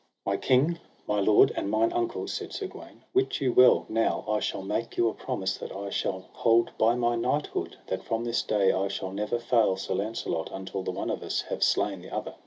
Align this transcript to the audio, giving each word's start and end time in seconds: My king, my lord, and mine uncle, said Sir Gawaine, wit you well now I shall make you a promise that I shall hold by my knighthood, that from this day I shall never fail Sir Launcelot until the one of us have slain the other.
My 0.25 0.35
king, 0.35 0.79
my 1.07 1.19
lord, 1.19 1.51
and 1.55 1.69
mine 1.69 1.93
uncle, 1.93 2.27
said 2.27 2.53
Sir 2.53 2.65
Gawaine, 2.65 3.03
wit 3.13 3.39
you 3.39 3.53
well 3.53 3.85
now 3.87 4.25
I 4.27 4.39
shall 4.39 4.63
make 4.63 4.97
you 4.97 5.07
a 5.07 5.13
promise 5.13 5.57
that 5.57 5.71
I 5.71 5.91
shall 5.91 6.25
hold 6.33 6.75
by 6.79 6.95
my 6.95 7.15
knighthood, 7.15 7.77
that 7.85 8.03
from 8.03 8.23
this 8.23 8.41
day 8.41 8.71
I 8.71 8.87
shall 8.87 9.11
never 9.11 9.37
fail 9.37 9.77
Sir 9.77 9.93
Launcelot 9.93 10.49
until 10.51 10.81
the 10.81 10.89
one 10.89 11.11
of 11.11 11.21
us 11.21 11.41
have 11.49 11.61
slain 11.63 12.01
the 12.01 12.09
other. 12.09 12.33